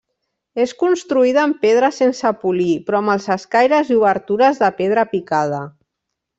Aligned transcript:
És 0.61 0.71
construïda 0.83 1.43
en 1.49 1.53
pedra 1.65 1.91
sense 1.97 2.31
polir 2.45 2.71
però 2.89 3.03
amb 3.03 3.15
els 3.17 3.29
escaires 3.37 3.95
i 3.97 4.01
obertures 4.01 4.65
de 4.65 4.75
pedra 4.83 5.09
picada. 5.15 5.65